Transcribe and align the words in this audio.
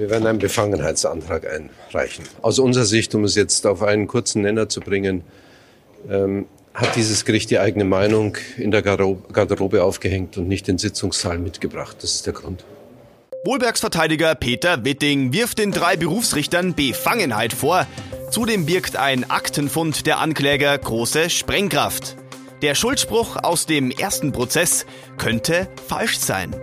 Wir 0.00 0.08
werden 0.08 0.26
einen 0.26 0.38
Befangenheitsantrag 0.38 1.44
einreichen. 1.46 2.24
Aus 2.40 2.58
unserer 2.58 2.86
Sicht, 2.86 3.14
um 3.14 3.24
es 3.24 3.34
jetzt 3.34 3.66
auf 3.66 3.82
einen 3.82 4.06
kurzen 4.06 4.40
Nenner 4.40 4.66
zu 4.66 4.80
bringen, 4.80 5.24
ähm, 6.08 6.46
hat 6.72 6.96
dieses 6.96 7.26
Gericht 7.26 7.50
die 7.50 7.58
eigene 7.58 7.84
Meinung 7.84 8.38
in 8.56 8.70
der 8.70 8.80
Garderobe 8.80 9.84
aufgehängt 9.84 10.38
und 10.38 10.48
nicht 10.48 10.68
den 10.68 10.78
Sitzungssaal 10.78 11.38
mitgebracht. 11.38 11.98
Das 12.00 12.14
ist 12.14 12.24
der 12.24 12.32
Grund. 12.32 12.64
Wohlbergs 13.44 13.80
Verteidiger 13.80 14.34
Peter 14.34 14.86
Witting 14.86 15.34
wirft 15.34 15.58
den 15.58 15.70
drei 15.70 15.98
Berufsrichtern 15.98 16.74
Befangenheit 16.74 17.52
vor. 17.52 17.86
Zudem 18.30 18.64
birgt 18.64 18.96
ein 18.96 19.30
Aktenfund 19.30 20.06
der 20.06 20.18
Ankläger 20.18 20.78
große 20.78 21.28
Sprengkraft. 21.28 22.16
Der 22.62 22.74
Schuldspruch 22.74 23.36
aus 23.42 23.66
dem 23.66 23.90
ersten 23.90 24.32
Prozess 24.32 24.86
könnte 25.18 25.68
falsch 25.86 26.16
sein. 26.16 26.56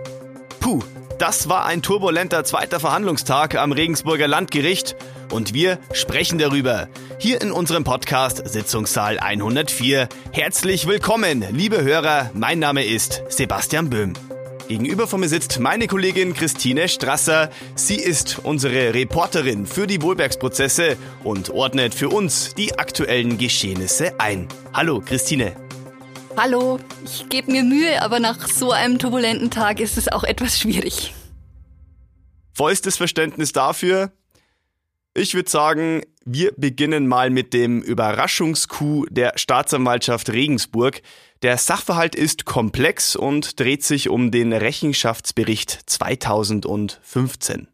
Puh, 0.68 0.82
das 1.18 1.48
war 1.48 1.64
ein 1.64 1.80
turbulenter 1.80 2.44
zweiter 2.44 2.78
Verhandlungstag 2.78 3.54
am 3.54 3.72
Regensburger 3.72 4.28
Landgericht 4.28 4.96
und 5.32 5.54
wir 5.54 5.78
sprechen 5.94 6.38
darüber. 6.38 6.88
Hier 7.18 7.40
in 7.40 7.52
unserem 7.52 7.84
Podcast 7.84 8.46
Sitzungssaal 8.46 9.18
104. 9.18 10.10
Herzlich 10.30 10.86
willkommen, 10.86 11.42
liebe 11.52 11.82
Hörer. 11.82 12.30
Mein 12.34 12.58
Name 12.58 12.84
ist 12.84 13.22
Sebastian 13.30 13.88
Böhm. 13.88 14.12
Gegenüber 14.68 15.06
von 15.06 15.20
mir 15.20 15.30
sitzt 15.30 15.58
meine 15.58 15.86
Kollegin 15.86 16.34
Christine 16.34 16.90
Strasser. 16.90 17.48
Sie 17.74 17.96
ist 17.96 18.40
unsere 18.42 18.92
Reporterin 18.92 19.64
für 19.64 19.86
die 19.86 20.02
Wohlbergsprozesse 20.02 20.98
und 21.24 21.48
ordnet 21.48 21.94
für 21.94 22.10
uns 22.10 22.54
die 22.54 22.78
aktuellen 22.78 23.38
Geschehnisse 23.38 24.20
ein. 24.20 24.48
Hallo, 24.74 25.00
Christine. 25.00 25.67
Hallo, 26.40 26.78
ich 27.04 27.28
gebe 27.28 27.50
mir 27.50 27.64
Mühe, 27.64 28.00
aber 28.00 28.20
nach 28.20 28.46
so 28.46 28.70
einem 28.70 29.00
turbulenten 29.00 29.50
Tag 29.50 29.80
ist 29.80 29.98
es 29.98 30.06
auch 30.06 30.22
etwas 30.22 30.56
schwierig. 30.56 31.12
Vollstes 32.52 32.96
Verständnis 32.96 33.50
dafür. 33.50 34.12
Ich 35.14 35.34
würde 35.34 35.50
sagen, 35.50 36.02
wir 36.24 36.52
beginnen 36.56 37.08
mal 37.08 37.30
mit 37.30 37.54
dem 37.54 37.82
Überraschungscoup 37.82 39.08
der 39.10 39.32
Staatsanwaltschaft 39.34 40.30
Regensburg. 40.30 41.02
Der 41.42 41.58
Sachverhalt 41.58 42.14
ist 42.14 42.44
komplex 42.44 43.16
und 43.16 43.58
dreht 43.58 43.82
sich 43.82 44.08
um 44.08 44.30
den 44.30 44.52
Rechenschaftsbericht 44.52 45.90
2015. 45.90 47.66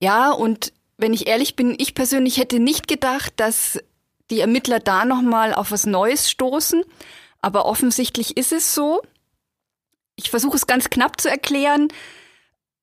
Ja, 0.00 0.30
und 0.30 0.72
wenn 0.96 1.12
ich 1.12 1.26
ehrlich 1.26 1.56
bin, 1.56 1.74
ich 1.76 1.96
persönlich 1.96 2.36
hätte 2.36 2.60
nicht 2.60 2.86
gedacht, 2.86 3.32
dass 3.38 3.80
die 4.30 4.38
Ermittler 4.38 4.78
da 4.78 5.04
nochmal 5.06 5.54
auf 5.54 5.72
was 5.72 5.86
Neues 5.86 6.30
stoßen. 6.30 6.84
Aber 7.42 7.66
offensichtlich 7.66 8.36
ist 8.36 8.52
es 8.52 8.74
so. 8.74 9.02
Ich 10.16 10.30
versuche 10.30 10.56
es 10.56 10.66
ganz 10.66 10.88
knapp 10.88 11.20
zu 11.20 11.28
erklären. 11.28 11.88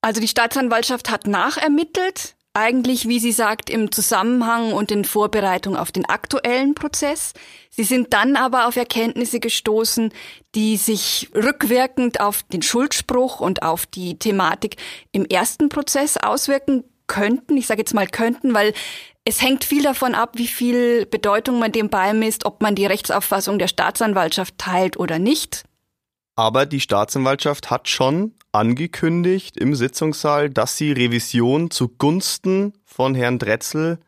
Also 0.02 0.22
die 0.22 0.28
Staatsanwaltschaft 0.28 1.10
hat 1.10 1.28
nachermittelt 1.28 2.36
eigentlich, 2.54 3.08
wie 3.08 3.20
sie 3.20 3.32
sagt, 3.32 3.70
im 3.70 3.92
Zusammenhang 3.92 4.74
und 4.74 4.92
in 4.92 5.06
Vorbereitung 5.06 5.78
auf 5.78 5.92
den 5.92 6.06
aktuellen 6.06 6.74
Prozess. 6.74 7.34
Sie 7.70 7.84
sind 7.84 8.14
dann 8.14 8.36
aber 8.36 8.68
auf 8.68 8.76
Erkenntnisse 8.76 9.40
gestoßen, 9.40 10.12
die 10.56 10.78
sich 10.78 11.30
rückwirkend 11.36 12.20
auf 12.20 12.44
den 12.44 12.62
Schuldspruch 12.62 13.40
und 13.40 13.62
auf 13.62 13.86
die 13.86 14.18
Thematik 14.18 14.78
im 15.12 15.26
ersten 15.26 15.70
Prozess 15.70 16.18
auswirken 16.18 16.84
könnten. 17.10 17.58
Ich 17.58 17.68
sage 17.68 17.82
jetzt 17.82 17.94
mal 17.94 18.08
könnten, 18.08 18.54
weil 18.54 18.74
es 19.26 19.42
hängt 19.42 19.66
viel 19.66 19.84
davon 19.84 20.16
ab, 20.16 20.32
wie 20.36 20.48
viel 20.48 21.06
Bedeutung 21.06 21.60
man 21.60 21.74
dem 21.74 21.90
beimisst, 21.90 22.46
ob 22.46 22.62
man 22.62 22.76
die 22.76 22.86
Rechtsauffassung 22.86 23.60
der 23.60 23.68
Staatsanwaltschaft 23.68 24.58
teilt 24.58 24.98
oder 24.98 25.20
nicht. 25.20 25.66
Aber 26.38 26.66
die 26.66 26.80
Staatsanwaltschaft 26.80 27.70
hat 27.70 27.90
schon 27.90 28.34
angekündigt 28.54 29.58
im 29.58 29.76
Sitzungssaal, 29.76 30.50
dass 30.50 30.78
sie 30.78 30.94
Revision 30.94 31.70
zugunsten 31.70 32.74
von 32.86 33.14
Herrn 33.14 33.40
Dretzel 33.40 34.00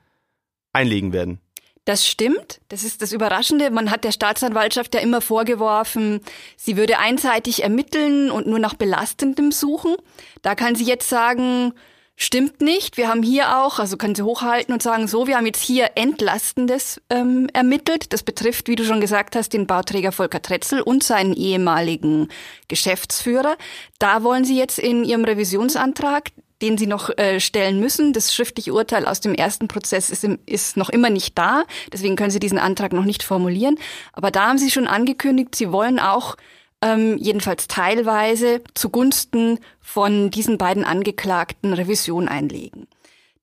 einlegen 0.71 1.11
werden. 1.11 1.41
Das 1.85 2.07
stimmt. 2.07 2.61
Das 2.69 2.83
ist 2.83 3.01
das 3.01 3.11
Überraschende. 3.11 3.71
Man 3.71 3.89
hat 3.89 4.03
der 4.03 4.11
Staatsanwaltschaft 4.11 4.93
ja 4.93 5.01
immer 5.01 5.19
vorgeworfen, 5.19 6.21
sie 6.55 6.77
würde 6.77 6.99
einseitig 6.99 7.63
ermitteln 7.63 8.29
und 8.29 8.47
nur 8.47 8.59
nach 8.59 8.75
Belastendem 8.75 9.51
suchen. 9.51 9.95
Da 10.41 10.55
kann 10.55 10.75
sie 10.75 10.85
jetzt 10.85 11.09
sagen, 11.09 11.73
stimmt 12.21 12.61
nicht. 12.61 12.97
Wir 12.97 13.09
haben 13.09 13.23
hier 13.23 13.57
auch, 13.57 13.79
also 13.79 13.97
können 13.97 14.15
Sie 14.15 14.21
hochhalten 14.21 14.73
und 14.73 14.83
sagen, 14.83 15.07
so, 15.07 15.27
wir 15.27 15.37
haben 15.37 15.45
jetzt 15.45 15.61
hier 15.61 15.91
Entlastendes 15.95 17.01
ähm, 17.09 17.49
ermittelt. 17.53 18.13
Das 18.13 18.23
betrifft, 18.23 18.67
wie 18.67 18.75
du 18.75 18.85
schon 18.85 19.01
gesagt 19.01 19.35
hast, 19.35 19.53
den 19.53 19.67
Bauträger 19.67 20.11
Volker 20.11 20.41
Tretzel 20.41 20.81
und 20.81 21.03
seinen 21.03 21.33
ehemaligen 21.33 22.29
Geschäftsführer. 22.67 23.57
Da 23.99 24.23
wollen 24.23 24.45
Sie 24.45 24.57
jetzt 24.57 24.79
in 24.79 25.03
Ihrem 25.03 25.25
Revisionsantrag 25.25 26.29
den 26.61 26.77
Sie 26.77 26.85
noch 26.85 27.09
äh, 27.17 27.39
stellen 27.39 27.79
müssen. 27.79 28.13
Das 28.13 28.35
schriftliche 28.35 28.71
Urteil 28.71 29.07
aus 29.07 29.19
dem 29.19 29.33
ersten 29.33 29.67
Prozess 29.67 30.11
ist, 30.11 30.23
im, 30.23 30.37
ist 30.45 30.77
noch 30.77 30.89
immer 30.89 31.09
nicht 31.09 31.35
da. 31.35 31.63
Deswegen 31.91 32.15
können 32.15 32.29
Sie 32.29 32.39
diesen 32.39 32.59
Antrag 32.59 32.93
noch 32.93 33.03
nicht 33.03 33.23
formulieren. 33.23 33.79
Aber 34.13 34.29
da 34.29 34.47
haben 34.47 34.59
Sie 34.59 34.69
schon 34.69 34.85
angekündigt, 34.85 35.55
Sie 35.55 35.71
wollen 35.71 35.99
auch 35.99 36.35
ähm, 36.81 37.17
jedenfalls 37.17 37.67
teilweise 37.67 38.61
zugunsten 38.73 39.59
von 39.79 40.31
diesen 40.31 40.57
beiden 40.57 40.83
Angeklagten 40.83 41.73
Revision 41.73 42.27
einlegen. 42.27 42.87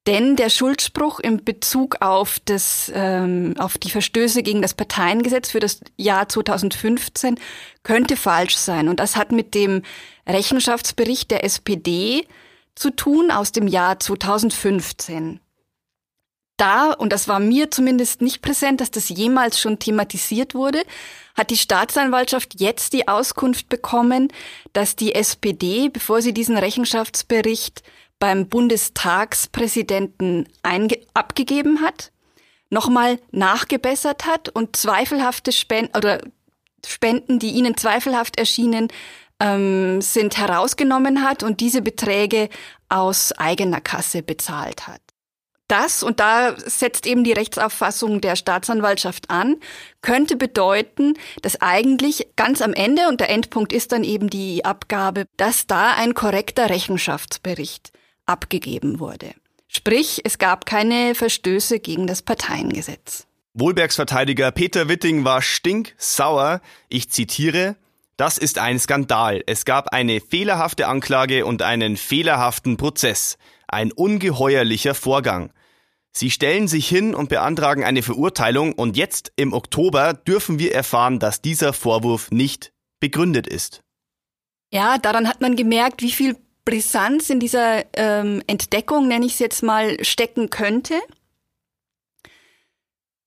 Denn 0.07 0.37
der 0.37 0.49
Schuldspruch 0.49 1.21
im 1.21 1.45
Bezug 1.45 1.97
auf, 2.01 2.39
das, 2.47 2.91
ähm, 2.95 3.55
auf 3.59 3.77
die 3.77 3.91
Verstöße 3.91 4.43
gegen 4.43 4.63
das 4.63 4.73
Parteiengesetz 4.73 5.51
für 5.51 5.61
das 5.61 5.81
Jahr 5.99 6.29
2015 6.29 7.39
könnte 7.83 8.17
falsch 8.17 8.57
sein. 8.57 8.89
Und 8.89 9.01
das 9.01 9.17
hat 9.17 9.33
mit 9.33 9.55
dem 9.55 9.83
Rechenschaftsbericht 10.27 11.31
der 11.31 11.45
SPD 11.45 12.27
zu 12.75 12.91
tun 12.91 13.31
aus 13.31 13.53
dem 13.53 13.67
Jahr 13.67 14.01
2015 14.01 15.41
da, 16.59 16.93
und 16.93 17.13
das 17.13 17.29
war 17.29 17.41
mir 17.41 17.71
zumindest 17.71 18.21
nicht 18.21 18.43
präsent, 18.43 18.83
dass 18.83 18.91
das 18.91 19.09
jemals 19.09 19.59
schon 19.59 19.79
thematisiert 19.79 20.55
wurde, 20.55 20.83
hat 21.37 21.51
die 21.51 21.57
Staatsanwaltschaft 21.57 22.61
jetzt 22.61 22.93
die 22.93 23.09
Auskunft 23.09 23.69
bekommen, 23.69 24.33
dass 24.73 24.97
die 24.97 25.15
SPD, 25.15 25.89
bevor 25.89 26.21
sie 26.21 26.35
diesen 26.35 26.59
Rechenschaftsbericht 26.59 27.85
beim 28.19 28.49
Bundestagspräsidenten 28.49 30.49
abgegeben 31.15 31.81
hat, 31.81 32.11
nochmal 32.71 33.19
nachgebessert 33.31 34.27
hat 34.27 34.49
und 34.49 34.77
zweifelhafte 34.77 35.53
Spenden 35.53 35.97
oder 35.97 36.21
Spenden, 36.87 37.39
die 37.39 37.53
ihnen 37.53 37.77
zweifelhaft 37.77 38.39
erschienen, 38.39 38.89
ähm, 39.41 40.01
sind 40.01 40.37
herausgenommen 40.37 41.23
hat 41.23 41.43
und 41.43 41.61
diese 41.61 41.83
Beträge 41.83 42.49
aus 42.89 43.33
eigener 43.33 43.81
Kasse 43.81 44.23
bezahlt 44.23 44.87
hat. 44.87 45.01
Das, 45.69 46.03
und 46.03 46.19
da 46.19 46.55
setzt 46.59 47.07
eben 47.07 47.25
die 47.25 47.33
Rechtsauffassung 47.33 48.23
der 48.23 48.37
Staatsanwaltschaft 48.37 49.31
an, 49.31 49.57
könnte 50.01 50.37
bedeuten, 50.37 51.15
dass 51.43 51.61
eigentlich 51.61 52.29
ganz 52.37 52.63
am 52.63 52.73
Ende, 52.73 53.09
und 53.09 53.21
der 53.21 53.29
Endpunkt 53.29 53.75
ist 53.75 53.93
dann 53.93 54.03
eben 54.03 54.31
die 54.31 54.65
Abgabe, 54.65 55.27
dass 55.37 55.67
da 55.67 55.95
ein 55.95 56.15
korrekter 56.15 56.71
Rechenschaftsbericht 56.71 57.93
abgegeben 58.25 58.99
wurde. 58.99 59.35
Sprich, 59.69 60.23
es 60.25 60.39
gab 60.39 60.65
keine 60.65 61.15
Verstöße 61.15 61.79
gegen 61.81 62.07
das 62.07 62.23
Parteiengesetz. 62.23 63.27
Wohlbergs 63.53 63.97
Verteidiger 63.97 64.51
Peter 64.51 64.89
Witting 64.89 65.25
war 65.25 65.43
stinksauer. 65.43 66.63
Ich 66.89 67.11
zitiere, 67.11 67.77
das 68.17 68.39
ist 68.39 68.59
ein 68.59 68.79
Skandal. 68.79 69.43
Es 69.47 69.67
gab 69.67 69.93
eine 69.93 70.21
fehlerhafte 70.21 70.89
Anklage 70.89 71.45
und 71.45 71.61
einen 71.61 71.97
fehlerhaften 71.99 72.79
Prozess. 72.79 73.37
Ein 73.67 73.93
ungeheuerlicher 73.93 74.95
Vorgang. 74.95 75.53
Sie 76.13 76.31
stellen 76.31 76.69
sich 76.69 76.89
hin 76.89 77.15
und 77.15 77.29
beantragen 77.29 77.85
eine 77.85 78.03
Verurteilung 78.03 78.73
und 78.73 78.97
jetzt 78.97 79.33
im 79.37 79.53
Oktober 79.53 80.15
dürfen 80.15 80.59
wir 80.59 80.75
erfahren, 80.75 81.19
dass 81.19 81.43
dieser 81.43 81.73
Vorwurf 81.73 82.31
nicht 82.31 82.73
begründet 83.01 83.47
ist. 83.47 83.83
Ja, 84.73 84.99
daran 84.99 85.29
hat 85.29 85.41
man 85.41 85.57
gemerkt, 85.57 86.03
wie 86.03 86.11
viel 86.11 86.37
Brisanz 86.65 87.31
in 87.31 87.41
dieser 87.41 87.85
ähm, 87.95 88.43
Entdeckung, 88.47 89.09
nenne 89.09 89.25
ich 89.25 89.35
es 89.35 89.39
jetzt 89.39 89.63
mal, 89.63 90.03
stecken 90.05 90.51
könnte. 90.51 90.95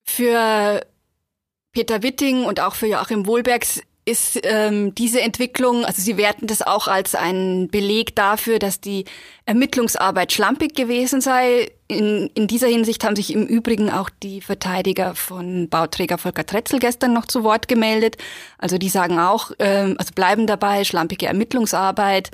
Für 0.03 0.85
Peter 1.71 2.03
Witting 2.03 2.43
und 2.43 2.59
auch 2.59 2.75
für 2.75 2.87
Joachim 2.87 3.25
Wohlbergs 3.25 3.81
ist 4.11 4.39
ähm, 4.43 4.93
diese 4.93 5.21
Entwicklung, 5.21 5.85
also 5.85 6.01
Sie 6.01 6.17
werten 6.17 6.45
das 6.45 6.61
auch 6.61 6.87
als 6.87 7.15
einen 7.15 7.69
Beleg 7.69 8.15
dafür, 8.15 8.59
dass 8.59 8.81
die 8.81 9.05
Ermittlungsarbeit 9.45 10.33
schlampig 10.33 10.75
gewesen 10.75 11.21
sei. 11.21 11.71
In, 11.87 12.29
in 12.35 12.47
dieser 12.47 12.67
Hinsicht 12.67 13.03
haben 13.03 13.15
sich 13.15 13.33
im 13.33 13.47
Übrigen 13.47 13.89
auch 13.89 14.09
die 14.21 14.41
Verteidiger 14.41 15.15
von 15.15 15.69
Bauträger 15.69 16.17
Volker 16.17 16.45
Tretzel 16.45 16.79
gestern 16.79 17.13
noch 17.13 17.25
zu 17.25 17.43
Wort 17.43 17.69
gemeldet. 17.69 18.17
Also 18.57 18.77
die 18.77 18.89
sagen 18.89 19.17
auch, 19.17 19.51
ähm, 19.59 19.95
also 19.97 20.11
bleiben 20.13 20.45
dabei, 20.45 20.83
schlampige 20.83 21.27
Ermittlungsarbeit. 21.27 22.31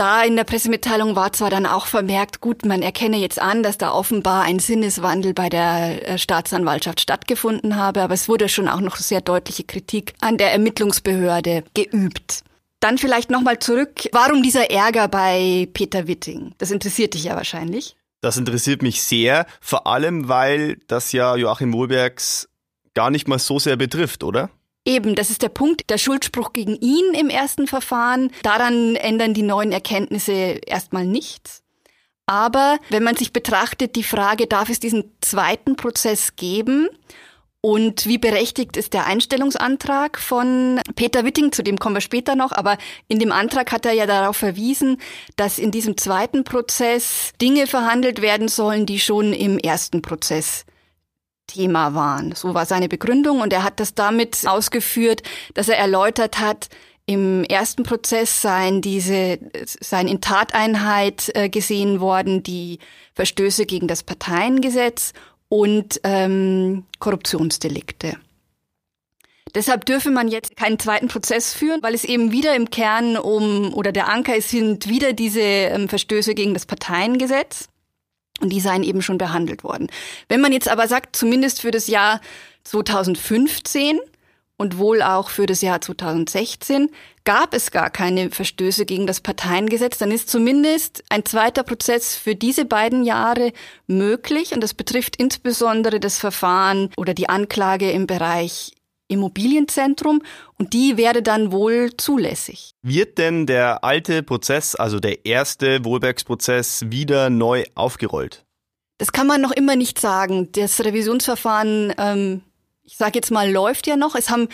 Da 0.00 0.22
in 0.22 0.34
der 0.34 0.44
Pressemitteilung 0.44 1.14
war 1.14 1.34
zwar 1.34 1.50
dann 1.50 1.66
auch 1.66 1.84
vermerkt, 1.84 2.40
gut, 2.40 2.64
man 2.64 2.80
erkenne 2.80 3.18
jetzt 3.18 3.38
an, 3.38 3.62
dass 3.62 3.76
da 3.76 3.92
offenbar 3.92 4.44
ein 4.44 4.58
Sinneswandel 4.58 5.34
bei 5.34 5.50
der 5.50 6.08
äh, 6.08 6.16
Staatsanwaltschaft 6.16 7.02
stattgefunden 7.02 7.76
habe, 7.76 8.00
aber 8.00 8.14
es 8.14 8.26
wurde 8.26 8.48
schon 8.48 8.66
auch 8.66 8.80
noch 8.80 8.96
sehr 8.96 9.20
deutliche 9.20 9.64
Kritik 9.64 10.14
an 10.22 10.38
der 10.38 10.52
Ermittlungsbehörde 10.52 11.64
geübt. 11.74 12.44
Dann 12.80 12.96
vielleicht 12.96 13.28
nochmal 13.28 13.58
zurück, 13.58 14.08
warum 14.12 14.42
dieser 14.42 14.70
Ärger 14.70 15.06
bei 15.06 15.68
Peter 15.74 16.06
Witting? 16.06 16.54
Das 16.56 16.70
interessiert 16.70 17.12
dich 17.12 17.24
ja 17.24 17.36
wahrscheinlich. 17.36 17.94
Das 18.22 18.38
interessiert 18.38 18.80
mich 18.80 19.02
sehr, 19.02 19.44
vor 19.60 19.86
allem 19.86 20.28
weil 20.28 20.78
das 20.86 21.12
ja 21.12 21.36
Joachim 21.36 21.74
Wohlbergs 21.74 22.48
gar 22.94 23.10
nicht 23.10 23.28
mal 23.28 23.38
so 23.38 23.58
sehr 23.58 23.76
betrifft, 23.76 24.24
oder? 24.24 24.48
Eben, 24.90 25.14
das 25.14 25.30
ist 25.30 25.42
der 25.42 25.50
Punkt. 25.50 25.88
Der 25.88 25.98
Schuldspruch 25.98 26.52
gegen 26.52 26.74
ihn 26.74 27.14
im 27.14 27.30
ersten 27.30 27.68
Verfahren. 27.68 28.32
Daran 28.42 28.96
ändern 28.96 29.34
die 29.34 29.44
neuen 29.44 29.70
Erkenntnisse 29.70 30.32
erstmal 30.66 31.06
nichts. 31.06 31.62
Aber 32.26 32.76
wenn 32.88 33.04
man 33.04 33.14
sich 33.14 33.32
betrachtet, 33.32 33.94
die 33.94 34.02
Frage, 34.02 34.48
darf 34.48 34.68
es 34.68 34.80
diesen 34.80 35.12
zweiten 35.20 35.76
Prozess 35.76 36.34
geben? 36.34 36.88
Und 37.60 38.06
wie 38.06 38.18
berechtigt 38.18 38.76
ist 38.76 38.92
der 38.92 39.06
Einstellungsantrag 39.06 40.18
von 40.18 40.80
Peter 40.96 41.24
Witting? 41.24 41.52
Zu 41.52 41.62
dem 41.62 41.78
kommen 41.78 41.94
wir 41.94 42.00
später 42.00 42.34
noch. 42.34 42.50
Aber 42.50 42.76
in 43.06 43.20
dem 43.20 43.30
Antrag 43.30 43.70
hat 43.70 43.86
er 43.86 43.92
ja 43.92 44.06
darauf 44.06 44.38
verwiesen, 44.38 45.00
dass 45.36 45.60
in 45.60 45.70
diesem 45.70 45.98
zweiten 45.98 46.42
Prozess 46.42 47.30
Dinge 47.40 47.68
verhandelt 47.68 48.22
werden 48.22 48.48
sollen, 48.48 48.86
die 48.86 48.98
schon 48.98 49.34
im 49.34 49.56
ersten 49.56 50.02
Prozess 50.02 50.64
Thema 51.52 51.94
waren. 51.94 52.34
So 52.34 52.54
war 52.54 52.66
seine 52.66 52.88
Begründung 52.88 53.40
und 53.40 53.52
er 53.52 53.62
hat 53.62 53.80
das 53.80 53.94
damit 53.94 54.46
ausgeführt, 54.46 55.22
dass 55.54 55.68
er 55.68 55.78
erläutert 55.78 56.38
hat, 56.38 56.68
im 57.06 57.42
ersten 57.42 57.82
Prozess 57.82 58.40
seien 58.40 58.82
diese, 58.82 59.40
seien 59.64 60.06
in 60.06 60.20
Tateinheit 60.20 61.30
äh, 61.34 61.48
gesehen 61.48 61.98
worden 61.98 62.44
die 62.44 62.78
Verstöße 63.14 63.66
gegen 63.66 63.88
das 63.88 64.04
Parteiengesetz 64.04 65.12
und 65.48 66.00
ähm, 66.04 66.84
Korruptionsdelikte. 67.00 68.16
Deshalb 69.54 69.84
dürfe 69.86 70.10
man 70.12 70.28
jetzt 70.28 70.56
keinen 70.56 70.78
zweiten 70.78 71.08
Prozess 71.08 71.52
führen, 71.52 71.82
weil 71.82 71.94
es 71.94 72.04
eben 72.04 72.30
wieder 72.30 72.54
im 72.54 72.70
Kern 72.70 73.16
um, 73.16 73.74
oder 73.74 73.90
der 73.90 74.08
Anker 74.08 74.40
sind 74.40 74.88
wieder 74.88 75.12
diese 75.12 75.40
ähm, 75.40 75.88
Verstöße 75.88 76.34
gegen 76.34 76.54
das 76.54 76.66
Parteiengesetz. 76.66 77.69
Und 78.40 78.50
die 78.50 78.60
seien 78.60 78.82
eben 78.82 79.02
schon 79.02 79.18
behandelt 79.18 79.64
worden. 79.64 79.88
Wenn 80.28 80.40
man 80.40 80.52
jetzt 80.52 80.68
aber 80.68 80.88
sagt, 80.88 81.14
zumindest 81.14 81.60
für 81.60 81.70
das 81.70 81.86
Jahr 81.86 82.20
2015 82.64 84.00
und 84.56 84.76
wohl 84.76 85.00
auch 85.00 85.30
für 85.30 85.46
das 85.46 85.62
Jahr 85.62 85.80
2016 85.80 86.90
gab 87.24 87.54
es 87.54 87.70
gar 87.70 87.88
keine 87.88 88.30
Verstöße 88.30 88.84
gegen 88.84 89.06
das 89.06 89.20
Parteiengesetz, 89.20 89.96
dann 89.98 90.10
ist 90.10 90.28
zumindest 90.28 91.02
ein 91.08 91.24
zweiter 91.24 91.62
Prozess 91.62 92.14
für 92.14 92.34
diese 92.34 92.66
beiden 92.66 93.04
Jahre 93.04 93.52
möglich 93.86 94.52
und 94.52 94.62
das 94.62 94.74
betrifft 94.74 95.16
insbesondere 95.16 95.98
das 95.98 96.18
Verfahren 96.18 96.90
oder 96.96 97.14
die 97.14 97.28
Anklage 97.28 97.90
im 97.90 98.06
Bereich 98.06 98.72
Immobilienzentrum 99.10 100.22
und 100.58 100.72
die 100.72 100.96
wäre 100.96 101.22
dann 101.22 101.52
wohl 101.52 101.90
zulässig. 101.96 102.72
Wird 102.82 103.18
denn 103.18 103.46
der 103.46 103.84
alte 103.84 104.22
Prozess, 104.22 104.74
also 104.74 105.00
der 105.00 105.26
erste 105.26 105.84
Wohlbergsprozess, 105.84 106.84
wieder 106.88 107.30
neu 107.30 107.64
aufgerollt? 107.74 108.44
Das 108.98 109.12
kann 109.12 109.26
man 109.26 109.40
noch 109.40 109.52
immer 109.52 109.76
nicht 109.76 109.98
sagen. 109.98 110.50
Das 110.52 110.84
Revisionsverfahren, 110.84 111.94
ähm, 111.98 112.42
ich 112.82 112.96
sage 112.96 113.12
jetzt 113.14 113.30
mal, 113.30 113.50
läuft 113.50 113.86
ja 113.86 113.96
noch. 113.96 114.14
Es 114.14 114.28
haben 114.28 114.48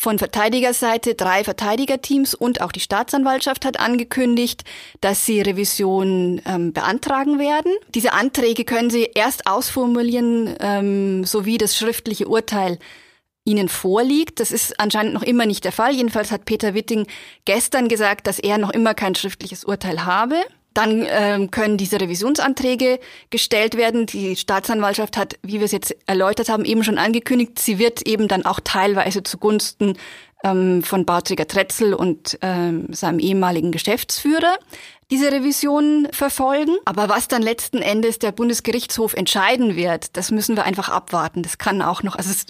von 0.00 0.18
Verteidigerseite 0.18 1.14
drei 1.14 1.44
Verteidigerteams 1.44 2.34
und 2.34 2.62
auch 2.62 2.72
die 2.72 2.80
Staatsanwaltschaft 2.80 3.66
hat 3.66 3.78
angekündigt, 3.78 4.64
dass 5.02 5.26
sie 5.26 5.42
Revision 5.42 6.40
ähm, 6.46 6.72
beantragen 6.72 7.38
werden. 7.38 7.72
Diese 7.94 8.14
Anträge 8.14 8.64
können 8.64 8.88
sie 8.88 9.10
erst 9.14 9.46
ausformulieren, 9.46 10.56
ähm, 10.58 11.24
sowie 11.24 11.58
das 11.58 11.76
schriftliche 11.76 12.28
Urteil 12.28 12.78
Ihnen 13.44 13.68
vorliegt. 13.68 14.40
Das 14.40 14.52
ist 14.52 14.78
anscheinend 14.78 15.14
noch 15.14 15.22
immer 15.22 15.46
nicht 15.46 15.64
der 15.64 15.72
Fall. 15.72 15.94
Jedenfalls 15.94 16.30
hat 16.30 16.44
Peter 16.44 16.74
Witting 16.74 17.06
gestern 17.44 17.88
gesagt, 17.88 18.26
dass 18.26 18.38
er 18.38 18.58
noch 18.58 18.70
immer 18.70 18.94
kein 18.94 19.14
schriftliches 19.14 19.64
Urteil 19.64 20.04
habe. 20.04 20.36
Dann 20.74 21.04
ähm, 21.08 21.50
können 21.50 21.76
diese 21.76 22.00
Revisionsanträge 22.00 23.00
gestellt 23.30 23.76
werden. 23.76 24.06
Die 24.06 24.36
Staatsanwaltschaft 24.36 25.16
hat, 25.16 25.36
wie 25.42 25.58
wir 25.58 25.64
es 25.64 25.72
jetzt 25.72 25.96
erläutert 26.06 26.48
haben, 26.48 26.64
eben 26.64 26.84
schon 26.84 26.98
angekündigt, 26.98 27.58
sie 27.58 27.78
wird 27.78 28.06
eben 28.06 28.28
dann 28.28 28.44
auch 28.44 28.60
teilweise 28.62 29.24
zugunsten 29.24 29.96
ähm, 30.44 30.82
von 30.84 31.04
Bauträger 31.04 31.48
Tretzel 31.48 31.92
und 31.92 32.38
ähm, 32.42 32.92
seinem 32.92 33.18
ehemaligen 33.18 33.72
Geschäftsführer 33.72 34.56
diese 35.10 35.32
Revision 35.32 36.06
verfolgen. 36.12 36.76
Aber 36.84 37.08
was 37.08 37.26
dann 37.26 37.42
letzten 37.42 37.78
Endes 37.78 38.20
der 38.20 38.30
Bundesgerichtshof 38.30 39.14
entscheiden 39.14 39.74
wird, 39.74 40.16
das 40.16 40.30
müssen 40.30 40.56
wir 40.56 40.64
einfach 40.64 40.88
abwarten. 40.88 41.42
Das 41.42 41.58
kann 41.58 41.82
auch 41.82 42.02
noch, 42.04 42.14
also 42.14 42.30
es 42.30 42.46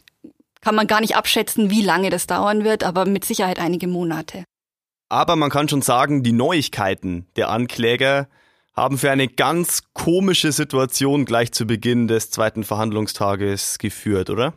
kann 0.61 0.75
man 0.75 0.87
gar 0.87 1.01
nicht 1.01 1.17
abschätzen, 1.17 1.71
wie 1.71 1.83
lange 1.83 2.11
das 2.11 2.27
dauern 2.27 2.65
wird, 2.65 2.85
aber 2.85 3.07
mit 3.07 3.25
Sicherheit 3.25 3.59
einige 3.59 3.87
Monate. 3.87 4.45
Aber 5.09 5.37
man 5.37 5.51
kann 5.51 5.69
schon 5.69 5.83
sagen, 5.83 6.23
die 6.23 6.33
Neuigkeiten 6.33 7.27
der 7.37 7.51
Ankläger 7.51 8.29
haben 8.75 8.99
für 8.99 9.11
eine 9.11 9.29
ganz 9.29 9.83
komische 9.93 10.53
Situation 10.53 11.25
gleich 11.25 11.53
zu 11.53 11.67
Beginn 11.67 12.07
des 12.09 12.31
zweiten 12.31 12.65
Verhandlungstages 12.65 13.79
geführt, 13.79 14.31
oder? 14.31 14.55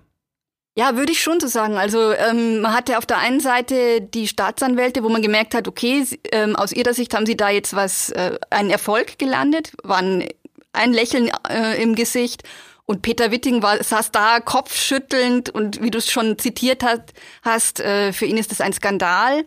Ja, 0.75 0.95
würde 0.95 1.11
ich 1.11 1.21
schon 1.21 1.39
so 1.39 1.47
sagen. 1.47 1.75
Also 1.75 2.13
ähm, 2.13 2.61
man 2.61 2.73
hatte 2.73 2.97
auf 2.97 3.06
der 3.06 3.19
einen 3.19 3.39
Seite 3.39 4.01
die 4.01 4.27
Staatsanwälte, 4.27 5.03
wo 5.03 5.09
man 5.09 5.21
gemerkt 5.21 5.53
hat, 5.53 5.67
okay, 5.67 6.06
ähm, 6.31 6.56
aus 6.56 6.71
ihrer 6.71 6.94
Sicht 6.94 7.13
haben 7.13 7.27
sie 7.27 7.38
da 7.38 7.49
jetzt 7.49 7.75
was, 7.75 8.09
äh, 8.11 8.39
einen 8.49 8.71
Erfolg 8.71 9.19
gelandet, 9.19 9.73
waren 9.83 10.27
ein 10.71 10.94
Lächeln 10.94 11.29
äh, 11.47 11.81
im 11.81 11.94
Gesicht 11.94 12.44
und 12.85 13.01
Peter 13.01 13.31
Witting 13.31 13.62
war, 13.62 13.81
saß 13.81 14.12
da 14.12 14.39
kopfschüttelnd 14.39 15.50
und 15.50 15.81
wie 15.81 15.91
du 15.91 15.97
es 15.97 16.12
schon 16.12 16.38
zitiert 16.38 16.83
hast, 16.83 17.13
hast 17.41 17.80
äh, 17.80 18.12
für 18.12 18.25
ihn 18.25 18.38
ist 18.38 18.51
das 18.51 18.62
ein 18.62 18.74
Skandal. 18.74 19.45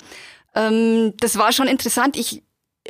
Ähm, 0.54 1.12
das 1.18 1.36
war 1.36 1.52
schon 1.52 1.68
interessant. 1.68 2.16
Ich, 2.16 2.42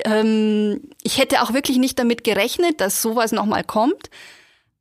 ähm, 0.05 0.83
ich 1.03 1.19
hätte 1.19 1.43
auch 1.43 1.53
wirklich 1.53 1.79
nicht 1.79 1.99
damit 1.99 2.23
gerechnet, 2.23 2.81
dass 2.81 3.03
sowas 3.03 3.33
nochmal 3.33 3.65
kommt. 3.65 4.09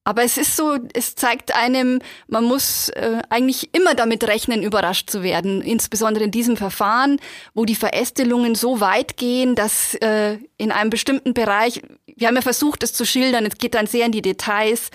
Aber 0.07 0.21
es 0.21 0.37
ist 0.37 0.55
so, 0.55 0.77
es 0.93 1.15
zeigt 1.15 1.55
einem, 1.55 1.99
man 2.27 2.43
muss 2.43 2.89
äh, 2.89 3.23
eigentlich 3.31 3.73
immer 3.73 3.95
damit 3.95 4.23
rechnen, 4.25 4.61
überrascht 4.61 5.09
zu 5.09 5.23
werden. 5.23 5.63
Insbesondere 5.63 6.25
in 6.25 6.29
diesem 6.29 6.57
Verfahren, 6.57 7.19
wo 7.55 7.65
die 7.65 7.73
Verästelungen 7.73 8.53
so 8.53 8.79
weit 8.81 9.17
gehen, 9.17 9.55
dass 9.55 9.95
äh, 9.95 10.37
in 10.57 10.71
einem 10.71 10.91
bestimmten 10.91 11.33
Bereich, 11.33 11.81
wir 12.05 12.27
haben 12.27 12.35
ja 12.35 12.43
versucht, 12.43 12.83
es 12.83 12.93
zu 12.93 13.03
schildern, 13.03 13.47
es 13.47 13.57
geht 13.57 13.73
dann 13.73 13.87
sehr 13.87 14.05
in 14.05 14.11
die 14.11 14.21
Details, 14.21 14.91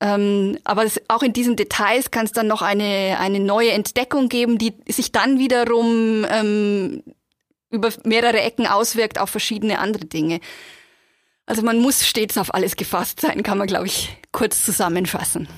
ähm, 0.00 0.58
aber 0.64 0.84
es, 0.84 1.00
auch 1.08 1.22
in 1.22 1.32
diesen 1.32 1.56
Details 1.56 2.10
kann 2.10 2.26
es 2.26 2.32
dann 2.32 2.46
noch 2.46 2.62
eine, 2.62 3.16
eine 3.18 3.40
neue 3.40 3.72
Entdeckung 3.72 4.28
geben, 4.28 4.58
die 4.58 4.74
sich 4.88 5.12
dann 5.12 5.38
wiederum 5.38 6.26
ähm, 6.28 7.02
über 7.70 7.90
mehrere 8.04 8.40
Ecken 8.40 8.66
auswirkt 8.66 9.18
auf 9.18 9.30
verschiedene 9.30 9.78
andere 9.78 10.04
Dinge. 10.06 10.40
Also 11.46 11.62
man 11.62 11.78
muss 11.78 12.06
stets 12.06 12.38
auf 12.38 12.54
alles 12.54 12.76
gefasst 12.76 13.20
sein, 13.20 13.42
kann 13.42 13.58
man, 13.58 13.66
glaube 13.66 13.86
ich, 13.86 14.16
kurz 14.32 14.64
zusammenfassen. 14.64 15.48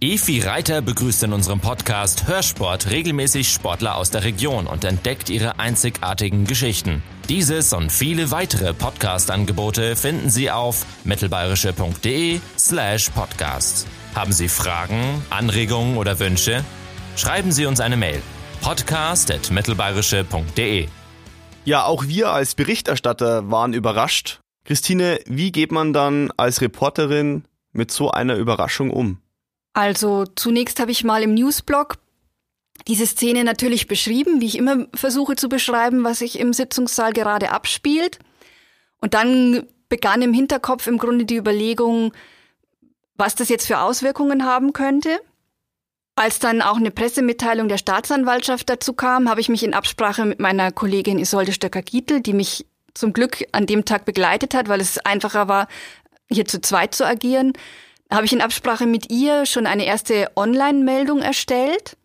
Efi 0.00 0.38
Reiter 0.38 0.80
begrüßt 0.80 1.24
in 1.24 1.32
unserem 1.32 1.58
Podcast 1.58 2.28
Hörsport 2.28 2.88
regelmäßig 2.88 3.50
Sportler 3.50 3.96
aus 3.96 4.12
der 4.12 4.22
Region 4.22 4.68
und 4.68 4.84
entdeckt 4.84 5.28
ihre 5.28 5.58
einzigartigen 5.58 6.46
Geschichten. 6.46 7.02
Dieses 7.28 7.72
und 7.72 7.90
viele 7.90 8.30
weitere 8.30 8.74
Podcast-Angebote 8.74 9.96
finden 9.96 10.30
Sie 10.30 10.52
auf 10.52 10.86
mittelbayerische.de 11.02 12.38
slash 12.56 13.10
podcast. 13.10 13.88
Haben 14.14 14.30
Sie 14.30 14.46
Fragen, 14.46 15.20
Anregungen 15.30 15.96
oder 15.96 16.20
Wünsche? 16.20 16.64
Schreiben 17.16 17.50
Sie 17.50 17.66
uns 17.66 17.80
eine 17.80 17.96
Mail. 17.96 18.22
podcast.mittelbayerische.de 18.60 20.86
Ja, 21.64 21.86
auch 21.86 22.06
wir 22.06 22.30
als 22.30 22.54
Berichterstatter 22.54 23.50
waren 23.50 23.72
überrascht. 23.72 24.38
Christine, 24.64 25.18
wie 25.26 25.50
geht 25.50 25.72
man 25.72 25.92
dann 25.92 26.30
als 26.36 26.60
Reporterin 26.60 27.42
mit 27.72 27.90
so 27.90 28.12
einer 28.12 28.36
Überraschung 28.36 28.90
um? 28.90 29.18
Also 29.78 30.24
zunächst 30.34 30.80
habe 30.80 30.90
ich 30.90 31.04
mal 31.04 31.22
im 31.22 31.34
Newsblog 31.34 31.98
diese 32.88 33.06
Szene 33.06 33.44
natürlich 33.44 33.86
beschrieben, 33.86 34.40
wie 34.40 34.46
ich 34.46 34.58
immer 34.58 34.88
versuche 34.92 35.36
zu 35.36 35.48
beschreiben, 35.48 36.02
was 36.02 36.18
sich 36.18 36.40
im 36.40 36.52
Sitzungssaal 36.52 37.12
gerade 37.12 37.52
abspielt. 37.52 38.18
Und 39.00 39.14
dann 39.14 39.68
begann 39.88 40.20
im 40.20 40.32
Hinterkopf 40.32 40.88
im 40.88 40.98
Grunde 40.98 41.26
die 41.26 41.36
Überlegung, 41.36 42.12
was 43.14 43.36
das 43.36 43.48
jetzt 43.50 43.68
für 43.68 43.78
Auswirkungen 43.78 44.44
haben 44.44 44.72
könnte. 44.72 45.20
Als 46.16 46.40
dann 46.40 46.60
auch 46.60 46.78
eine 46.78 46.90
Pressemitteilung 46.90 47.68
der 47.68 47.78
Staatsanwaltschaft 47.78 48.68
dazu 48.68 48.94
kam, 48.94 49.30
habe 49.30 49.40
ich 49.40 49.48
mich 49.48 49.62
in 49.62 49.74
Absprache 49.74 50.24
mit 50.24 50.40
meiner 50.40 50.72
Kollegin 50.72 51.20
Isolde 51.20 51.52
Stöcker-Gietel, 51.52 52.20
die 52.20 52.32
mich 52.32 52.66
zum 52.94 53.12
Glück 53.12 53.44
an 53.52 53.66
dem 53.66 53.84
Tag 53.84 54.06
begleitet 54.06 54.54
hat, 54.54 54.68
weil 54.68 54.80
es 54.80 54.98
einfacher 54.98 55.46
war, 55.46 55.68
hier 56.28 56.46
zu 56.46 56.60
zweit 56.60 56.96
zu 56.96 57.06
agieren, 57.06 57.52
habe 58.10 58.26
ich 58.26 58.32
in 58.32 58.40
Absprache 58.40 58.86
mit 58.86 59.10
ihr 59.10 59.46
schon 59.46 59.66
eine 59.66 59.84
erste 59.84 60.30
Online-Meldung 60.34 61.20
erstellt, 61.20 61.96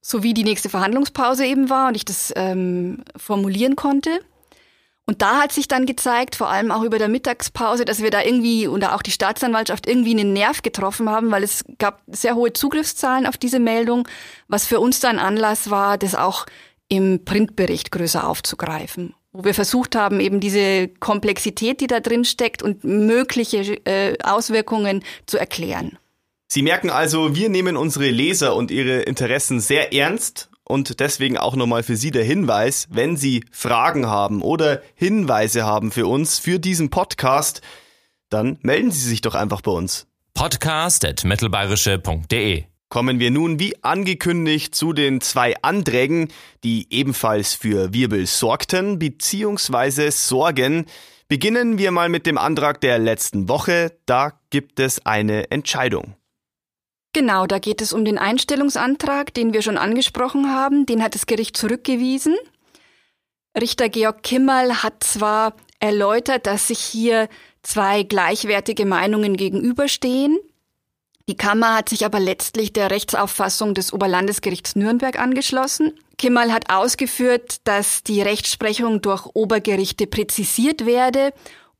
so 0.00 0.22
wie 0.22 0.34
die 0.34 0.44
nächste 0.44 0.70
Verhandlungspause 0.70 1.44
eben 1.44 1.68
war 1.68 1.88
und 1.88 1.94
ich 1.94 2.04
das 2.04 2.32
ähm, 2.36 3.04
formulieren 3.16 3.76
konnte. 3.76 4.20
Und 5.06 5.22
da 5.22 5.40
hat 5.40 5.50
sich 5.50 5.66
dann 5.66 5.86
gezeigt, 5.86 6.36
vor 6.36 6.48
allem 6.48 6.70
auch 6.70 6.82
über 6.82 6.98
der 6.98 7.08
Mittagspause, 7.08 7.84
dass 7.84 8.00
wir 8.00 8.12
da 8.12 8.22
irgendwie 8.22 8.68
oder 8.68 8.94
auch 8.94 9.02
die 9.02 9.10
Staatsanwaltschaft 9.10 9.88
irgendwie 9.88 10.12
einen 10.12 10.32
Nerv 10.32 10.62
getroffen 10.62 11.10
haben, 11.10 11.32
weil 11.32 11.42
es 11.42 11.64
gab 11.78 12.02
sehr 12.06 12.36
hohe 12.36 12.52
Zugriffszahlen 12.52 13.26
auf 13.26 13.36
diese 13.36 13.58
Meldung, 13.58 14.06
was 14.46 14.66
für 14.66 14.78
uns 14.78 15.00
dann 15.00 15.18
Anlass 15.18 15.68
war, 15.68 15.98
das 15.98 16.14
auch 16.14 16.46
im 16.88 17.24
Printbericht 17.24 17.90
größer 17.90 18.26
aufzugreifen. 18.26 19.14
Wo 19.32 19.44
wir 19.44 19.54
versucht 19.54 19.94
haben, 19.96 20.20
eben 20.20 20.40
diese 20.40 20.88
Komplexität, 20.88 21.80
die 21.80 21.86
da 21.86 22.00
drin 22.00 22.24
steckt 22.24 22.62
und 22.62 22.84
mögliche 22.84 23.78
äh, 23.86 24.18
Auswirkungen 24.22 25.02
zu 25.26 25.38
erklären. 25.38 25.98
Sie 26.48 26.62
merken 26.62 26.90
also, 26.90 27.34
wir 27.36 27.48
nehmen 27.48 27.76
unsere 27.76 28.10
Leser 28.10 28.56
und 28.56 28.72
ihre 28.72 29.02
Interessen 29.02 29.60
sehr 29.60 29.92
ernst 29.92 30.50
und 30.64 30.98
deswegen 31.00 31.36
auch 31.38 31.54
nochmal 31.54 31.82
für 31.82 31.96
Sie 31.96 32.10
der 32.10 32.24
Hinweis, 32.24 32.88
wenn 32.90 33.16
Sie 33.16 33.44
Fragen 33.52 34.06
haben 34.06 34.42
oder 34.42 34.82
Hinweise 34.94 35.64
haben 35.64 35.92
für 35.92 36.06
uns, 36.06 36.38
für 36.38 36.58
diesen 36.58 36.90
Podcast, 36.90 37.62
dann 38.30 38.58
melden 38.62 38.90
Sie 38.90 39.06
sich 39.08 39.20
doch 39.20 39.36
einfach 39.36 39.60
bei 39.60 39.72
uns. 39.72 40.06
Podcast.mittelbayerische.de 40.34 42.69
Kommen 42.90 43.20
wir 43.20 43.30
nun 43.30 43.60
wie 43.60 43.82
angekündigt 43.84 44.74
zu 44.74 44.92
den 44.92 45.20
zwei 45.20 45.54
Anträgen, 45.62 46.26
die 46.64 46.88
ebenfalls 46.90 47.54
für 47.54 47.94
Wirbel 47.94 48.26
sorgten 48.26 48.98
bzw. 48.98 50.10
sorgen. 50.10 50.86
Beginnen 51.28 51.78
wir 51.78 51.92
mal 51.92 52.08
mit 52.08 52.26
dem 52.26 52.36
Antrag 52.36 52.80
der 52.80 52.98
letzten 52.98 53.48
Woche. 53.48 53.92
Da 54.06 54.32
gibt 54.50 54.80
es 54.80 55.06
eine 55.06 55.52
Entscheidung. 55.52 56.16
Genau, 57.12 57.46
da 57.46 57.60
geht 57.60 57.80
es 57.80 57.92
um 57.92 58.04
den 58.04 58.18
Einstellungsantrag, 58.18 59.32
den 59.34 59.52
wir 59.52 59.62
schon 59.62 59.78
angesprochen 59.78 60.52
haben. 60.52 60.84
Den 60.84 61.00
hat 61.00 61.14
das 61.14 61.26
Gericht 61.26 61.56
zurückgewiesen. 61.56 62.34
Richter 63.56 63.88
Georg 63.88 64.24
Kimmerl 64.24 64.82
hat 64.82 65.04
zwar 65.04 65.54
erläutert, 65.78 66.46
dass 66.46 66.66
sich 66.66 66.80
hier 66.80 67.28
zwei 67.62 68.02
gleichwertige 68.02 68.84
Meinungen 68.84 69.36
gegenüberstehen. 69.36 70.40
Die 71.30 71.36
Kammer 71.36 71.76
hat 71.76 71.88
sich 71.88 72.04
aber 72.04 72.18
letztlich 72.18 72.72
der 72.72 72.90
Rechtsauffassung 72.90 73.72
des 73.72 73.92
Oberlandesgerichts 73.92 74.74
Nürnberg 74.74 75.16
angeschlossen. 75.16 75.92
Kimmerl 76.18 76.52
hat 76.52 76.74
ausgeführt, 76.74 77.58
dass 77.68 78.02
die 78.02 78.20
Rechtsprechung 78.20 79.00
durch 79.00 79.26
Obergerichte 79.26 80.08
präzisiert 80.08 80.86
werde 80.86 81.32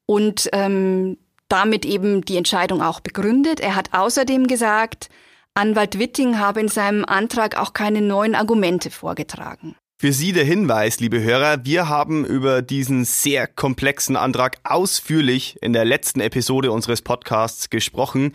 und 0.06 0.48
ähm, 0.52 1.18
damit 1.48 1.84
eben 1.84 2.24
die 2.24 2.36
Entscheidung 2.36 2.80
auch 2.80 3.00
begründet. 3.00 3.58
Er 3.58 3.74
hat 3.74 3.92
außerdem 3.92 4.46
gesagt, 4.46 5.08
Anwalt 5.54 5.98
Witting 5.98 6.38
habe 6.38 6.60
in 6.60 6.68
seinem 6.68 7.04
Antrag 7.04 7.58
auch 7.58 7.72
keine 7.72 8.02
neuen 8.02 8.36
Argumente 8.36 8.92
vorgetragen. 8.92 9.74
Für 9.98 10.12
Sie 10.12 10.32
der 10.32 10.44
Hinweis, 10.44 11.00
liebe 11.00 11.20
Hörer, 11.20 11.64
wir 11.64 11.88
haben 11.88 12.24
über 12.24 12.62
diesen 12.62 13.04
sehr 13.04 13.48
komplexen 13.48 14.14
Antrag 14.14 14.58
ausführlich 14.62 15.58
in 15.60 15.72
der 15.72 15.84
letzten 15.84 16.20
Episode 16.20 16.70
unseres 16.70 17.02
Podcasts 17.02 17.68
gesprochen. 17.68 18.32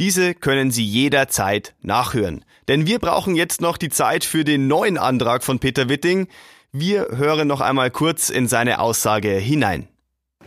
Diese 0.00 0.32
können 0.32 0.70
Sie 0.70 0.82
jederzeit 0.82 1.74
nachhören. 1.82 2.42
Denn 2.68 2.86
wir 2.86 2.98
brauchen 2.98 3.36
jetzt 3.36 3.60
noch 3.60 3.76
die 3.76 3.90
Zeit 3.90 4.24
für 4.24 4.44
den 4.44 4.66
neuen 4.66 4.96
Antrag 4.96 5.44
von 5.44 5.58
Peter 5.58 5.90
Witting. 5.90 6.26
Wir 6.72 7.08
hören 7.14 7.46
noch 7.46 7.60
einmal 7.60 7.90
kurz 7.90 8.30
in 8.30 8.48
seine 8.48 8.80
Aussage 8.80 9.28
hinein. 9.28 9.88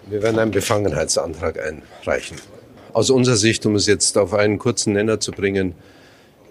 Wir 0.08 0.24
werden 0.24 0.40
einen 0.40 0.50
Befangenheitsantrag 0.50 1.60
einreichen. 1.60 2.38
Aus 2.94 3.12
unserer 3.12 3.36
Sicht, 3.36 3.64
um 3.68 3.76
es 3.76 3.86
jetzt 3.86 4.18
auf 4.18 4.34
einen 4.34 4.58
kurzen 4.58 4.94
Nenner 4.94 5.20
zu 5.20 5.32
bringen, 5.32 5.76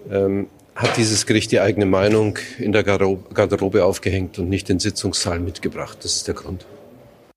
ähm, 0.09 0.47
hat 0.73 0.95
dieses 0.95 1.25
Gericht 1.25 1.51
die 1.51 1.59
eigene 1.59 1.85
Meinung 1.85 2.39
in 2.57 2.71
der 2.71 2.83
Garderobe 2.83 3.83
aufgehängt 3.83 4.39
und 4.39 4.47
nicht 4.47 4.69
den 4.69 4.79
Sitzungssaal 4.79 5.41
mitgebracht. 5.41 5.97
Das 6.03 6.15
ist 6.15 6.29
der 6.29 6.35
Grund. 6.35 6.65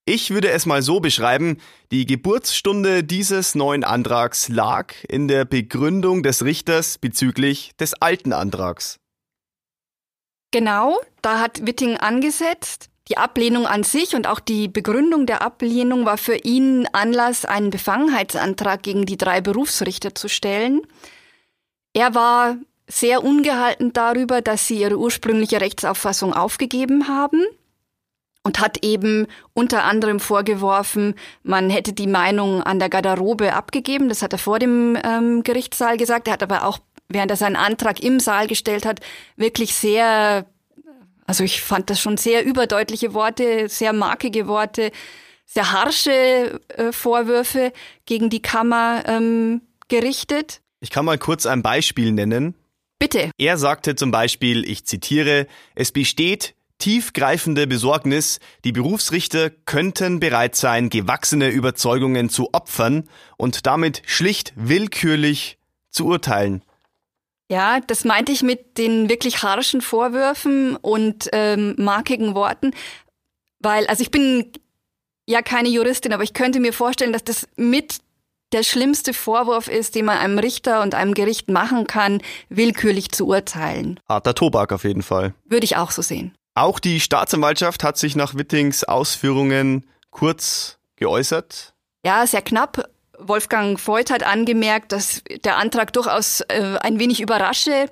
Ich 0.08 0.30
würde 0.30 0.50
es 0.50 0.66
mal 0.66 0.82
so 0.82 1.00
beschreiben, 1.00 1.60
die 1.90 2.06
Geburtsstunde 2.06 3.02
dieses 3.02 3.56
neuen 3.56 3.82
Antrags 3.82 4.48
lag 4.48 4.94
in 5.08 5.26
der 5.26 5.44
Begründung 5.44 6.22
des 6.22 6.44
Richters 6.44 6.98
bezüglich 6.98 7.72
des 7.80 7.94
alten 7.94 8.32
Antrags. 8.32 9.00
Genau, 10.52 10.96
da 11.22 11.40
hat 11.40 11.66
Witting 11.66 11.96
angesetzt. 11.96 12.88
Die 13.08 13.18
Ablehnung 13.18 13.66
an 13.66 13.82
sich 13.82 14.14
und 14.14 14.28
auch 14.28 14.38
die 14.38 14.68
Begründung 14.68 15.26
der 15.26 15.42
Ablehnung 15.42 16.06
war 16.06 16.18
für 16.18 16.36
ihn 16.36 16.86
Anlass, 16.92 17.44
einen 17.44 17.70
Befangenheitsantrag 17.70 18.84
gegen 18.84 19.06
die 19.06 19.16
drei 19.16 19.40
Berufsrichter 19.40 20.14
zu 20.14 20.28
stellen. 20.28 20.82
Er 21.94 22.14
war 22.14 22.58
sehr 22.86 23.24
ungehalten 23.24 23.92
darüber, 23.92 24.40
dass 24.40 24.68
sie 24.68 24.82
ihre 24.82 24.98
ursprüngliche 24.98 25.60
Rechtsauffassung 25.60 26.32
aufgegeben 26.32 27.08
haben 27.08 27.44
und 28.46 28.60
hat 28.60 28.84
eben 28.84 29.26
unter 29.54 29.82
anderem 29.82 30.20
vorgeworfen, 30.20 31.16
man 31.42 31.68
hätte 31.68 31.92
die 31.92 32.06
Meinung 32.06 32.62
an 32.62 32.78
der 32.78 32.88
Garderobe 32.88 33.54
abgegeben. 33.54 34.08
Das 34.08 34.22
hat 34.22 34.32
er 34.32 34.38
vor 34.38 34.60
dem 34.60 34.96
ähm, 35.02 35.42
Gerichtssaal 35.42 35.96
gesagt. 35.96 36.28
Er 36.28 36.34
hat 36.34 36.44
aber 36.44 36.64
auch, 36.64 36.78
während 37.08 37.32
er 37.32 37.36
seinen 37.36 37.56
Antrag 37.56 38.00
im 38.00 38.20
Saal 38.20 38.46
gestellt 38.46 38.86
hat, 38.86 39.00
wirklich 39.36 39.74
sehr 39.74 40.46
also 41.26 41.42
ich 41.42 41.60
fand 41.60 41.90
das 41.90 41.98
schon 42.00 42.16
sehr 42.16 42.44
überdeutliche 42.44 43.12
Worte, 43.12 43.68
sehr 43.68 43.92
markige 43.92 44.46
Worte, 44.46 44.92
sehr 45.44 45.72
harsche 45.72 46.60
äh, 46.68 46.92
Vorwürfe 46.92 47.72
gegen 48.04 48.30
die 48.30 48.42
Kammer 48.42 49.02
ähm, 49.08 49.62
gerichtet. 49.88 50.60
Ich 50.78 50.90
kann 50.90 51.04
mal 51.04 51.18
kurz 51.18 51.44
ein 51.46 51.62
Beispiel 51.62 52.12
nennen. 52.12 52.54
Bitte. 53.00 53.32
Er 53.38 53.58
sagte 53.58 53.96
zum 53.96 54.12
Beispiel, 54.12 54.68
ich 54.70 54.86
zitiere, 54.86 55.48
es 55.74 55.90
besteht 55.90 56.54
tiefgreifende 56.78 57.66
Besorgnis, 57.66 58.38
die 58.64 58.72
Berufsrichter 58.72 59.50
könnten 59.50 60.20
bereit 60.20 60.56
sein, 60.56 60.90
gewachsene 60.90 61.48
Überzeugungen 61.48 62.28
zu 62.28 62.52
opfern 62.52 63.08
und 63.36 63.66
damit 63.66 64.02
schlicht 64.06 64.52
willkürlich 64.56 65.58
zu 65.90 66.06
urteilen. 66.06 66.62
Ja, 67.48 67.80
das 67.80 68.04
meinte 68.04 68.32
ich 68.32 68.42
mit 68.42 68.76
den 68.76 69.08
wirklich 69.08 69.42
harschen 69.42 69.80
Vorwürfen 69.80 70.76
und 70.76 71.28
ähm, 71.32 71.74
markigen 71.78 72.34
Worten, 72.34 72.72
weil, 73.60 73.86
also 73.86 74.02
ich 74.02 74.10
bin 74.10 74.52
ja 75.26 75.42
keine 75.42 75.68
Juristin, 75.68 76.12
aber 76.12 76.24
ich 76.24 76.34
könnte 76.34 76.60
mir 76.60 76.72
vorstellen, 76.72 77.12
dass 77.12 77.24
das 77.24 77.48
mit 77.56 78.00
der 78.52 78.62
schlimmste 78.62 79.12
Vorwurf 79.12 79.68
ist, 79.68 79.94
den 79.94 80.04
man 80.04 80.18
einem 80.18 80.38
Richter 80.38 80.82
und 80.82 80.94
einem 80.94 81.14
Gericht 81.14 81.50
machen 81.50 81.86
kann, 81.86 82.20
willkürlich 82.48 83.10
zu 83.10 83.26
urteilen. 83.26 84.00
Harter 84.08 84.34
Tobak 84.34 84.72
auf 84.72 84.84
jeden 84.84 85.02
Fall. 85.02 85.34
Würde 85.44 85.64
ich 85.64 85.76
auch 85.76 85.90
so 85.90 86.02
sehen. 86.02 86.35
Auch 86.56 86.80
die 86.80 87.00
Staatsanwaltschaft 87.00 87.84
hat 87.84 87.98
sich 87.98 88.16
nach 88.16 88.34
Wittings 88.34 88.82
Ausführungen 88.82 89.86
kurz 90.10 90.78
geäußert. 90.96 91.74
Ja, 92.02 92.26
sehr 92.26 92.40
knapp. 92.40 92.88
Wolfgang 93.18 93.78
Voigt 93.78 94.10
hat 94.10 94.22
angemerkt, 94.22 94.90
dass 94.92 95.22
der 95.44 95.58
Antrag 95.58 95.92
durchaus 95.92 96.40
äh, 96.48 96.78
ein 96.80 96.98
wenig 96.98 97.20
überrasche, 97.20 97.90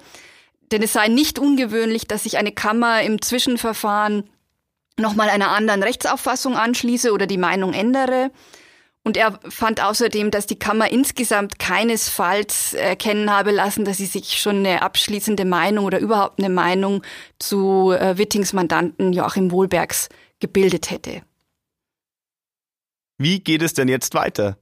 denn 0.73 0.83
es 0.83 0.95
sei 0.95 1.09
nicht 1.09 1.39
ungewöhnlich, 1.39 2.09
dass 2.09 2.23
sich 2.23 2.39
eine 2.39 2.53
Kammer 2.53 3.03
im 3.03 3.21
Zwischenverfahren 3.21 4.31
nochmal 4.99 5.29
einer 5.29 5.51
anderen 5.51 5.83
Rechtsauffassung 5.83 6.57
anschließe 6.57 7.13
oder 7.13 7.27
die 7.27 7.37
Meinung 7.37 7.75
ändere. 7.75 8.31
Und 9.07 9.19
er 9.19 9.39
fand 9.51 9.83
außerdem, 9.83 10.31
dass 10.31 10.47
die 10.47 10.59
Kammer 10.59 10.91
insgesamt 10.91 11.59
keinesfalls 11.59 12.73
erkennen 12.73 13.31
habe 13.31 13.51
lassen, 13.51 13.85
dass 13.85 13.99
sie 13.99 14.07
sich 14.07 14.41
schon 14.41 14.61
eine 14.61 14.81
abschließende 14.81 15.45
Meinung 15.45 15.85
oder 15.85 15.99
überhaupt 15.99 16.39
eine 16.39 16.49
Meinung 16.49 17.03
zu 17.39 17.93
äh, 17.93 18.17
Wittings 18.17 18.55
Mandanten 18.55 19.13
Joachim 19.13 19.51
Wohlbergs 19.51 20.09
gebildet 20.41 20.91
hätte. 20.91 21.21
Wie 23.19 23.41
geht 23.41 23.63
es 23.63 23.75
denn 23.75 23.89
jetzt 23.89 24.15
weiter? 24.15 24.57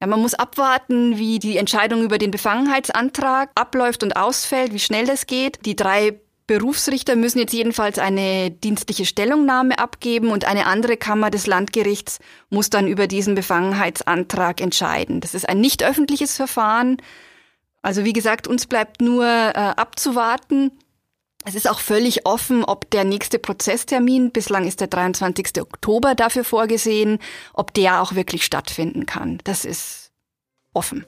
Ja, 0.00 0.06
man 0.06 0.20
muss 0.20 0.34
abwarten, 0.34 1.18
wie 1.18 1.38
die 1.38 1.58
Entscheidung 1.58 2.02
über 2.02 2.18
den 2.18 2.30
Befangenheitsantrag 2.30 3.50
abläuft 3.54 4.02
und 4.02 4.16
ausfällt, 4.16 4.72
wie 4.72 4.80
schnell 4.80 5.06
das 5.06 5.26
geht. 5.26 5.64
Die 5.66 5.76
drei 5.76 6.20
Berufsrichter 6.46 7.16
müssen 7.16 7.38
jetzt 7.38 7.54
jedenfalls 7.54 7.98
eine 7.98 8.50
dienstliche 8.50 9.06
Stellungnahme 9.06 9.78
abgeben 9.78 10.28
und 10.30 10.44
eine 10.44 10.66
andere 10.66 10.98
Kammer 10.98 11.30
des 11.30 11.46
Landgerichts 11.46 12.18
muss 12.50 12.68
dann 12.68 12.86
über 12.86 13.06
diesen 13.06 13.34
Befangenheitsantrag 13.34 14.60
entscheiden. 14.60 15.20
Das 15.20 15.34
ist 15.34 15.48
ein 15.48 15.60
nicht 15.60 15.82
öffentliches 15.82 16.36
Verfahren. 16.36 16.98
Also 17.80 18.04
wie 18.04 18.12
gesagt, 18.12 18.46
uns 18.46 18.66
bleibt 18.66 19.00
nur 19.00 19.24
äh, 19.24 19.52
abzuwarten. 19.54 20.72
Es 21.46 21.54
ist 21.54 21.68
auch 21.68 21.80
völlig 21.80 22.26
offen, 22.26 22.64
ob 22.64 22.90
der 22.90 23.04
nächste 23.04 23.38
Prozesstermin, 23.38 24.30
bislang 24.30 24.66
ist 24.66 24.80
der 24.80 24.88
23. 24.88 25.60
Oktober 25.60 26.14
dafür 26.14 26.44
vorgesehen, 26.44 27.18
ob 27.52 27.72
der 27.74 28.02
auch 28.02 28.14
wirklich 28.14 28.44
stattfinden 28.44 29.06
kann. 29.06 29.38
Das 29.44 29.64
ist 29.64 30.10
offen. 30.74 31.06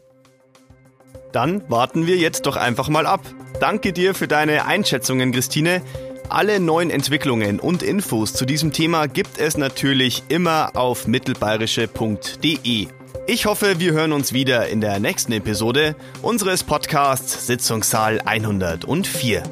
Dann 1.36 1.68
warten 1.68 2.06
wir 2.06 2.16
jetzt 2.16 2.46
doch 2.46 2.56
einfach 2.56 2.88
mal 2.88 3.04
ab. 3.04 3.20
Danke 3.60 3.92
dir 3.92 4.14
für 4.14 4.26
deine 4.26 4.64
Einschätzungen, 4.64 5.32
Christine. 5.32 5.82
Alle 6.30 6.60
neuen 6.60 6.88
Entwicklungen 6.88 7.60
und 7.60 7.82
Infos 7.82 8.32
zu 8.32 8.46
diesem 8.46 8.72
Thema 8.72 9.06
gibt 9.06 9.36
es 9.36 9.58
natürlich 9.58 10.22
immer 10.30 10.70
auf 10.74 11.06
mittelbayerische.de. 11.06 12.86
Ich 13.26 13.44
hoffe, 13.44 13.78
wir 13.78 13.92
hören 13.92 14.12
uns 14.12 14.32
wieder 14.32 14.68
in 14.68 14.80
der 14.80 14.98
nächsten 14.98 15.32
Episode 15.32 15.94
unseres 16.22 16.64
Podcasts 16.64 17.46
Sitzungssaal 17.46 18.22
104. 18.24 19.42